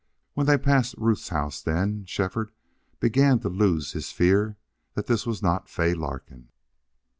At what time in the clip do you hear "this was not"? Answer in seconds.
5.05-5.69